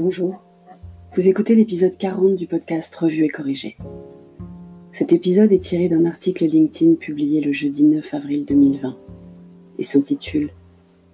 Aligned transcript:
Bonjour, 0.00 0.40
vous 1.16 1.26
écoutez 1.26 1.56
l'épisode 1.56 1.98
40 1.98 2.36
du 2.36 2.46
podcast 2.46 2.94
Revue 2.94 3.24
et 3.24 3.28
Corrigé. 3.28 3.76
Cet 4.92 5.12
épisode 5.12 5.50
est 5.50 5.58
tiré 5.58 5.88
d'un 5.88 6.04
article 6.04 6.44
LinkedIn 6.44 6.94
publié 6.94 7.40
le 7.40 7.52
jeudi 7.52 7.82
9 7.82 8.14
avril 8.14 8.44
2020 8.44 8.96
et 9.76 9.82
s'intitule 9.82 10.50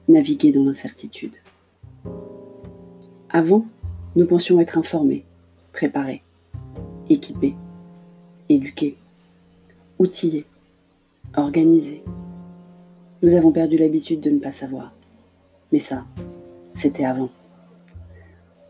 Naviguer 0.07 0.53
dans 0.53 0.65
l'incertitude. 0.65 1.33
Avant, 3.31 3.65
nous 4.17 4.27
pensions 4.27 4.61
être 4.61 4.77
informés, 4.77 5.25
préparés, 5.73 6.23
équipés, 7.09 7.55
éduqués, 8.51 8.99
outillés, 9.99 10.45
organisés. 11.39 12.05
Nous 13.23 13.33
avons 13.33 13.51
perdu 13.51 13.79
l'habitude 13.79 14.21
de 14.21 14.29
ne 14.29 14.41
pas 14.41 14.53
savoir. 14.53 14.93
Mais 15.73 15.79
ça, 15.79 16.05
c'était 16.75 17.07
avant. 17.07 17.31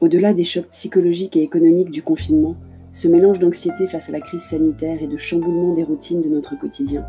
Au-delà 0.05 0.35
des 0.35 0.45
chocs 0.45 0.69
psychologiques 0.69 1.35
et 1.35 1.43
économiques 1.43 1.91
du 1.91 2.03
confinement, 2.03 2.57
ce 2.93 3.09
mélange 3.09 3.39
d'anxiété 3.39 3.87
face 3.87 4.11
à 4.11 4.13
la 4.13 4.21
crise 4.21 4.43
sanitaire 4.43 5.03
et 5.03 5.09
de 5.09 5.17
chamboulement 5.17 5.73
des 5.73 5.83
routines 5.83 6.21
de 6.21 6.29
notre 6.29 6.59
quotidien, 6.59 7.07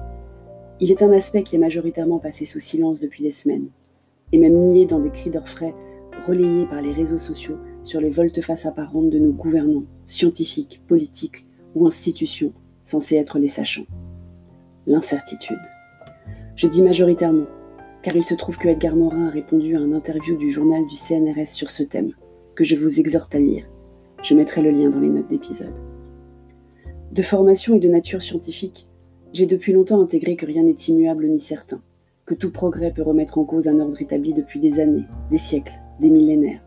il 0.80 0.90
est 0.90 1.04
un 1.04 1.12
aspect 1.12 1.44
qui 1.44 1.58
est 1.58 1.60
majoritairement 1.60 2.20
passé 2.20 2.46
sous 2.46 2.60
silence 2.60 3.02
depuis 3.02 3.22
des 3.22 3.32
semaines, 3.32 3.68
et 4.32 4.38
même 4.38 4.58
nié 4.58 4.86
dans 4.86 5.00
des 5.00 5.10
cris 5.10 5.30
d'orfraie 5.30 5.76
relayés 6.26 6.68
par 6.68 6.82
les 6.82 6.94
réseaux 6.94 7.18
sociaux 7.18 7.58
sur 7.84 8.00
les 8.00 8.10
volte-face 8.10 8.66
apparentes 8.66 9.10
de 9.10 9.20
nos 9.20 9.34
gouvernants, 9.34 9.84
scientifiques, 10.06 10.82
politiques 10.88 11.46
ou 11.76 11.88
institutions 11.88 12.54
censés 12.86 13.18
être 13.18 13.40
les 13.40 13.50
sachants. 13.50 13.88
L'incertitude. 14.88 15.60
Je 16.56 16.68
dis 16.68 16.82
majoritairement, 16.82 17.48
car 18.04 18.16
il 18.16 18.24
se 18.24 18.36
trouve 18.36 18.58
que 18.58 18.70
Edgar 18.70 18.96
Morin 18.96 19.28
a 19.28 19.32
répondu 19.32 19.76
à 19.76 19.82
un 19.82 19.92
interview 19.92 20.38
du 20.38 20.50
journal 20.50 20.88
du 20.88 20.96
CNRS 20.96 21.48
sur 21.48 21.70
ce 21.70 21.84
thème 21.84 22.14
que 22.56 22.64
je 22.64 22.76
vous 22.76 23.00
exhorte 23.00 23.36
à 23.36 23.40
lire. 23.40 23.66
Je 24.24 24.34
mettrai 24.34 24.62
le 24.62 24.72
lien 24.72 24.90
dans 24.90 25.00
les 25.00 25.10
notes 25.10 25.28
d'épisode. 25.28 25.76
De 27.12 27.22
formation 27.22 27.76
et 27.76 27.80
de 27.80 27.88
nature 27.88 28.22
scientifique, 28.22 28.88
j'ai 29.34 29.46
depuis 29.46 29.74
longtemps 29.74 30.02
intégré 30.02 30.36
que 30.36 30.46
rien 30.46 30.64
n'est 30.64 30.72
immuable 30.72 31.28
ni 31.28 31.40
certain, 31.40 31.82
que 32.26 32.34
tout 32.34 32.52
progrès 32.52 32.92
peut 32.92 33.04
remettre 33.04 33.38
en 33.38 33.44
cause 33.44 33.68
un 33.68 33.80
ordre 33.80 34.02
établi 34.02 34.34
depuis 34.34 34.60
des 34.60 34.80
années, 34.80 35.06
des 35.30 35.38
siècles, 35.38 35.80
des 36.00 36.10
millénaires. 36.10 36.64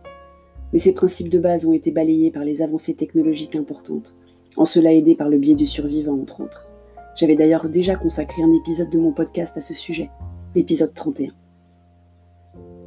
Mais 0.73 0.79
ces 0.79 0.93
principes 0.93 1.31
de 1.31 1.39
base 1.39 1.67
ont 1.67 1.73
été 1.73 1.91
balayés 1.91 2.31
par 2.31 2.45
les 2.45 2.63
avancées 2.63 2.95
technologiques 2.95 3.57
importantes, 3.57 4.15
en 4.57 4.65
cela 4.65 4.93
aidés 4.93 5.17
par 5.17 5.29
le 5.29 5.39
biais 5.39 5.55
du 5.55 5.67
survivant, 5.67 6.19
entre 6.21 6.43
autres. 6.43 6.69
J'avais 7.17 7.37
d'ailleurs 7.37 7.69
déjà 7.69 7.97
consacré 7.97 8.43
un 8.43 8.53
épisode 8.53 8.91
de 8.91 8.99
mon 8.99 9.13
podcast 9.13 9.57
à 9.57 9.61
ce 9.61 9.75
sujet, 9.75 10.11
l'épisode 10.55 10.95
31. 10.95 11.33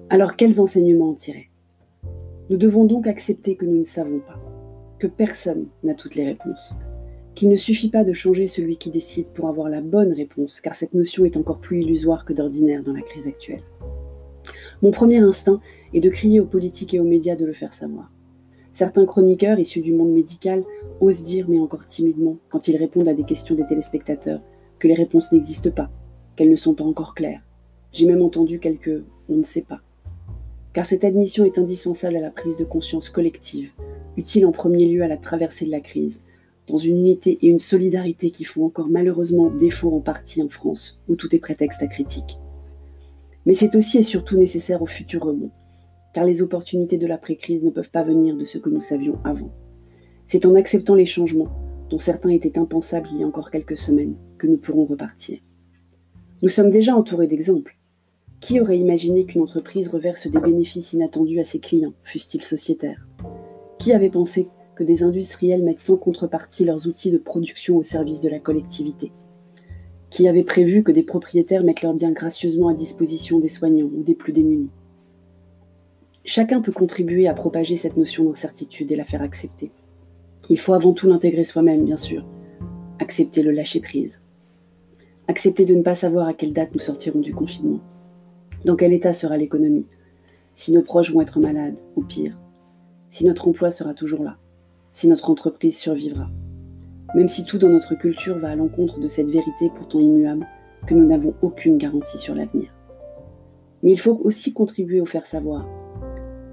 Alors 0.10 0.36
quels 0.36 0.62
enseignements 0.62 1.10
en 1.10 1.16
tirer? 1.16 1.51
Nous 2.52 2.58
devons 2.58 2.84
donc 2.84 3.08
accepter 3.08 3.56
que 3.56 3.66
nous 3.66 3.78
ne 3.78 3.86
savons 3.86 4.20
pas, 4.20 4.38
que 5.00 5.08
personne 5.08 5.68
n'a 5.84 5.94
toutes 5.94 6.16
les 6.16 6.26
réponses, 6.26 6.76
qu'il 7.34 7.48
ne 7.48 7.56
suffit 7.56 7.88
pas 7.88 8.04
de 8.04 8.12
changer 8.12 8.46
celui 8.46 8.76
qui 8.76 8.92
décide 8.92 9.28
pour 9.28 9.48
avoir 9.48 9.70
la 9.70 9.80
bonne 9.80 10.12
réponse, 10.12 10.60
car 10.60 10.76
cette 10.76 10.94
notion 10.94 11.24
est 11.24 11.38
encore 11.38 11.62
plus 11.62 11.82
illusoire 11.82 12.26
que 12.26 12.34
d'ordinaire 12.34 12.84
dans 12.84 12.92
la 12.92 13.04
crise 13.04 13.26
actuelle. 13.26 13.64
Mon 14.82 14.92
premier 14.92 15.20
instinct 15.20 15.62
est 15.94 16.02
de 16.02 16.10
crier 16.10 16.42
aux 16.42 16.46
politiques 16.46 16.94
et 16.94 17.00
aux 17.00 17.06
médias 17.06 17.38
de 17.38 17.46
le 17.46 17.54
faire 17.54 17.72
savoir. 17.72 18.12
Certains 18.74 19.06
chroniqueurs 19.06 19.58
issus 19.58 19.80
du 19.80 19.94
monde 19.94 20.12
médical 20.12 20.66
osent 21.00 21.24
dire, 21.24 21.46
mais 21.48 21.62
encore 21.62 21.86
timidement, 21.86 22.36
quand 22.50 22.68
ils 22.68 22.76
répondent 22.76 23.08
à 23.08 23.14
des 23.14 23.24
questions 23.24 23.56
des 23.56 23.66
téléspectateurs, 23.66 24.42
que 24.78 24.90
les 24.90 24.96
réponses 24.96 25.32
n'existent 25.32 25.72
pas, 25.72 25.90
qu'elles 26.36 26.52
ne 26.52 26.58
sont 26.58 26.74
pas 26.74 26.84
encore 26.84 27.16
claires. 27.16 27.48
J'ai 27.94 28.08
même 28.08 28.22
entendu 28.22 28.60
quelques 28.60 29.06
on 29.30 29.38
ne 29.38 29.44
sait 29.44 29.62
pas 29.62 29.80
car 30.74 30.86
cette 30.86 31.04
admission 31.04 31.44
est 31.44 31.58
indispensable 31.58 32.16
à 32.16 32.22
la 32.22 32.32
prise 32.32 32.58
de 32.58 32.64
conscience 32.64 33.10
collective, 33.10 33.72
utile 34.18 34.46
en 34.46 34.52
premier 34.52 34.86
lieu 34.86 35.04
à 35.04 35.08
la 35.08 35.18
traversée 35.18 35.66
de 35.66 35.72
la 35.72 35.82
crise, 35.82 36.22
dans 36.68 36.78
une 36.78 36.98
unité 36.98 37.38
et 37.42 37.48
une 37.48 37.60
solidarité 37.60 38.32
qui 38.32 38.46
font 38.46 38.66
encore 38.66 38.88
malheureusement 38.88 39.50
défaut 39.50 39.94
en 39.94 40.00
partie 40.00 40.42
en 40.42 40.50
France, 40.50 41.00
où 41.10 41.16
tout 41.16 41.36
est 41.36 41.40
prétexte 41.40 41.82
à 41.82 41.88
critique. 41.88 42.40
Mais 43.46 43.54
c'est 43.54 43.76
aussi 43.76 43.98
et 43.98 44.04
surtout 44.04 44.38
nécessaire 44.38 44.82
au 44.82 44.86
futur 44.86 45.24
rebond, 45.24 45.50
car 46.14 46.26
les 46.26 46.42
opportunités 46.42 46.98
de 46.98 47.08
l'après-crise 47.08 47.64
ne 47.64 47.72
peuvent 47.72 47.90
pas 47.90 48.04
venir 48.04 48.38
de 48.38 48.46
ce 48.46 48.58
que 48.58 48.70
nous 48.70 48.82
savions 48.82 49.20
avant. 49.24 49.52
C'est 50.28 50.46
en 50.46 50.56
acceptant 50.56 50.96
les 50.96 51.06
changements, 51.06 51.50
dont 51.90 52.00
certains 52.00 52.30
étaient 52.30 52.58
impensables 52.58 53.10
il 53.12 53.20
y 53.20 53.24
a 53.24 53.28
encore 53.28 53.52
quelques 53.52 53.78
semaines, 53.78 54.16
que 54.38 54.48
nous 54.48 54.58
pourrons 54.58 54.86
repartir. 54.86 55.40
Nous 56.42 56.50
sommes 56.50 56.70
déjà 56.70 56.96
entourés 56.96 57.28
d'exemples. 57.28 57.78
Qui 58.42 58.60
aurait 58.60 58.80
imaginé 58.80 59.26
qu'une 59.26 59.44
entreprise 59.44 59.88
reverse 59.88 60.26
des 60.26 60.40
bénéfices 60.40 60.94
inattendus 60.94 61.40
à 61.40 61.46
ses 61.46 61.60
clients, 61.60 61.94
fussent-ils 62.04 62.42
sociétaires? 62.42 63.08
Qui 63.78 63.94
avait 63.94 64.10
pensé 64.10 64.50
que 64.76 64.84
des 64.84 65.04
industriels 65.04 65.62
mettent 65.62 65.80
sans 65.80 65.96
contrepartie 65.96 66.66
leurs 66.66 66.88
outils 66.88 67.12
de 67.12 67.20
production 67.20 67.78
au 67.78 67.84
service 67.84 68.20
de 68.20 68.30
la 68.30 68.40
collectivité? 68.40 69.12
Qui 70.10 70.28
avait 70.28 70.44
prévu 70.44 70.82
que 70.82 70.92
des 70.92 71.04
propriétaires 71.04 71.64
mettent 71.64 71.84
leurs 71.84 71.94
biens 71.94 72.12
gracieusement 72.12 72.70
à 72.70 72.74
disposition 72.74 73.38
des 73.38 73.48
soignants 73.48 73.92
ou 73.96 74.02
des 74.02 74.16
plus 74.16 74.34
démunis? 74.34 74.72
Chacun 76.26 76.62
peut 76.62 76.72
contribuer 76.72 77.28
à 77.28 77.36
propager 77.36 77.76
cette 77.76 77.96
notion 77.96 78.24
d'incertitude 78.24 78.92
et 78.92 78.96
la 78.96 79.06
faire 79.06 79.22
accepter. 79.22 79.72
Il 80.50 80.58
faut 80.58 80.74
avant 80.74 80.94
tout 80.94 81.08
l'intégrer 81.08 81.44
soi-même, 81.44 81.86
bien 81.86 81.98
sûr. 81.98 82.26
Accepter 82.98 83.44
le 83.44 83.52
lâcher-prise. 83.52 84.24
Accepter 85.28 85.66
de 85.66 85.76
ne 85.76 85.84
pas 85.84 85.96
savoir 85.96 86.28
à 86.28 86.34
quelle 86.34 86.54
date 86.54 86.74
nous 86.74 86.80
sortirons 86.80 87.20
du 87.20 87.36
confinement 87.36 87.82
dans 88.66 88.76
quel 88.76 88.94
état 88.94 89.14
sera 89.14 89.38
l'économie? 89.38 89.88
Si 90.54 90.72
nos 90.72 90.84
proches 90.84 91.12
vont 91.12 91.22
être 91.22 91.40
malades, 91.40 91.80
ou 91.96 92.04
pire 92.04 92.40
Si 93.10 93.26
notre 93.26 93.48
emploi 93.48 93.72
sera 93.72 93.94
toujours 93.94 94.24
là 94.24 94.38
Si 94.92 95.08
notre 95.08 95.32
entreprise 95.32 95.78
survivra 95.78 96.30
Même 97.16 97.28
si 97.28 97.44
tout 97.44 97.58
dans 97.58 97.70
notre 97.70 97.96
culture 97.96 98.38
va 98.38 98.50
à 98.50 98.56
l'encontre 98.56 99.00
de 99.00 99.08
cette 99.08 99.30
vérité 99.30 99.72
pourtant 99.76 100.00
immuable, 100.00 100.46
que 100.86 100.94
nous 100.94 101.06
n'avons 101.06 101.34
aucune 101.42 101.78
garantie 101.78 102.18
sur 102.18 102.36
l'avenir. 102.36 102.74
Mais 103.84 103.92
il 103.92 104.00
faut 104.00 104.20
aussi 104.24 104.54
contribuer 104.54 105.02
au 105.02 105.06
faire 105.06 105.26
savoir. 105.26 105.68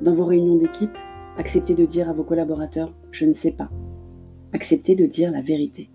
Dans 0.02 0.14
vos 0.14 0.24
réunions 0.24 0.56
d'équipe, 0.56 0.96
acceptez 1.36 1.74
de 1.74 1.84
dire 1.84 2.08
à 2.08 2.12
vos 2.12 2.24
collaborateurs⁇ 2.24 2.88
Je 3.10 3.26
ne 3.26 3.32
sais 3.32 3.52
pas⁇ 3.52 3.64
Acceptez 4.54 4.96
de 4.96 5.06
dire 5.06 5.30
la 5.30 5.42
vérité. 5.42 5.90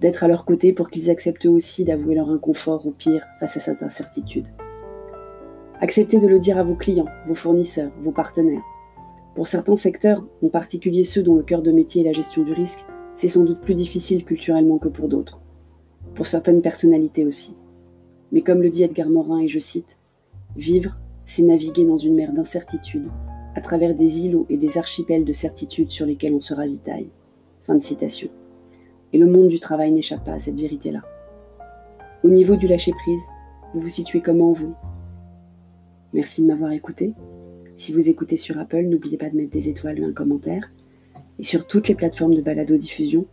D'être 0.00 0.24
à 0.24 0.28
leur 0.28 0.44
côté 0.44 0.72
pour 0.72 0.88
qu'ils 0.88 1.10
acceptent 1.10 1.46
aussi 1.46 1.84
d'avouer 1.84 2.14
leur 2.14 2.30
inconfort 2.30 2.86
ou 2.86 2.90
pire 2.90 3.26
face 3.38 3.56
à 3.56 3.60
cette 3.60 3.82
incertitude. 3.82 4.48
Acceptez 5.82 6.20
de 6.20 6.28
le 6.28 6.38
dire 6.38 6.58
à 6.58 6.62
vos 6.62 6.76
clients, 6.76 7.08
vos 7.26 7.34
fournisseurs, 7.34 7.90
vos 8.02 8.12
partenaires. 8.12 8.62
Pour 9.34 9.48
certains 9.48 9.74
secteurs, 9.74 10.24
en 10.40 10.48
particulier 10.48 11.02
ceux 11.02 11.24
dont 11.24 11.34
le 11.34 11.42
cœur 11.42 11.60
de 11.60 11.72
métier 11.72 12.02
est 12.02 12.04
la 12.04 12.12
gestion 12.12 12.44
du 12.44 12.52
risque, 12.52 12.86
c'est 13.16 13.26
sans 13.26 13.42
doute 13.42 13.60
plus 13.60 13.74
difficile 13.74 14.24
culturellement 14.24 14.78
que 14.78 14.86
pour 14.86 15.08
d'autres. 15.08 15.40
Pour 16.14 16.28
certaines 16.28 16.62
personnalités 16.62 17.26
aussi. 17.26 17.56
Mais 18.30 18.42
comme 18.42 18.62
le 18.62 18.70
dit 18.70 18.84
Edgar 18.84 19.08
Morin, 19.08 19.40
et 19.40 19.48
je 19.48 19.58
cite, 19.58 19.98
Vivre, 20.54 20.96
c'est 21.24 21.42
naviguer 21.42 21.84
dans 21.84 21.98
une 21.98 22.14
mer 22.14 22.32
d'incertitude, 22.32 23.08
à 23.56 23.60
travers 23.60 23.96
des 23.96 24.20
îlots 24.20 24.46
et 24.50 24.58
des 24.58 24.78
archipels 24.78 25.24
de 25.24 25.32
certitude 25.32 25.90
sur 25.90 26.06
lesquels 26.06 26.34
on 26.34 26.40
se 26.40 26.54
ravitaille. 26.54 27.10
Fin 27.62 27.74
de 27.74 27.82
citation. 27.82 28.28
Et 29.12 29.18
le 29.18 29.26
monde 29.26 29.48
du 29.48 29.58
travail 29.58 29.90
n'échappe 29.90 30.24
pas 30.24 30.34
à 30.34 30.38
cette 30.38 30.60
vérité-là. 30.60 31.02
Au 32.22 32.28
niveau 32.28 32.54
du 32.54 32.68
lâcher-prise, 32.68 33.24
vous 33.74 33.80
vous 33.80 33.88
situez 33.88 34.20
comment 34.20 34.52
vous? 34.52 34.76
Merci 36.12 36.42
de 36.42 36.46
m'avoir 36.46 36.72
écouté. 36.72 37.14
Si 37.76 37.92
vous 37.92 38.08
écoutez 38.08 38.36
sur 38.36 38.58
Apple, 38.58 38.82
n'oubliez 38.82 39.16
pas 39.16 39.30
de 39.30 39.36
mettre 39.36 39.50
des 39.50 39.68
étoiles 39.68 40.00
ou 40.00 40.04
un 40.04 40.12
commentaire. 40.12 40.70
Et 41.38 41.44
sur 41.44 41.66
toutes 41.66 41.88
les 41.88 41.94
plateformes 41.94 42.34
de 42.34 42.42
balado-diffusion, 42.42 43.26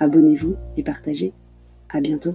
abonnez-vous 0.00 0.56
et 0.76 0.82
partagez. 0.82 1.32
À 1.88 2.00
bientôt. 2.00 2.34